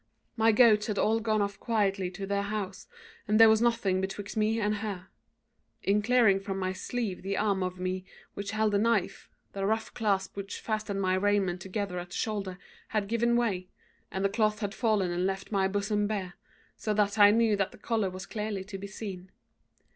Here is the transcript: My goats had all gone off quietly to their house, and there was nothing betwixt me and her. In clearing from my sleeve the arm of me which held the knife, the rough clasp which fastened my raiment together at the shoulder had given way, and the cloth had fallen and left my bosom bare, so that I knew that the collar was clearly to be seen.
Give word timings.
My 0.35 0.51
goats 0.51 0.87
had 0.87 0.97
all 0.97 1.19
gone 1.19 1.43
off 1.43 1.59
quietly 1.59 2.09
to 2.09 2.25
their 2.25 2.41
house, 2.41 2.87
and 3.27 3.39
there 3.39 3.47
was 3.49 3.61
nothing 3.61 4.01
betwixt 4.01 4.35
me 4.35 4.59
and 4.59 4.77
her. 4.77 5.09
In 5.83 6.01
clearing 6.01 6.39
from 6.39 6.57
my 6.57 6.73
sleeve 6.73 7.21
the 7.21 7.37
arm 7.37 7.61
of 7.61 7.77
me 7.79 8.03
which 8.33 8.49
held 8.49 8.71
the 8.73 8.79
knife, 8.79 9.29
the 9.53 9.63
rough 9.63 9.93
clasp 9.93 10.35
which 10.35 10.59
fastened 10.59 11.01
my 11.03 11.13
raiment 11.13 11.61
together 11.61 11.99
at 11.99 12.07
the 12.07 12.15
shoulder 12.15 12.57
had 12.87 13.07
given 13.07 13.37
way, 13.37 13.67
and 14.11 14.25
the 14.25 14.29
cloth 14.29 14.59
had 14.61 14.73
fallen 14.73 15.11
and 15.11 15.27
left 15.27 15.51
my 15.51 15.67
bosom 15.67 16.07
bare, 16.07 16.33
so 16.75 16.95
that 16.95 17.19
I 17.19 17.29
knew 17.29 17.55
that 17.57 17.71
the 17.71 17.77
collar 17.77 18.09
was 18.09 18.25
clearly 18.25 18.63
to 18.63 18.79
be 18.79 18.87
seen. 18.87 19.29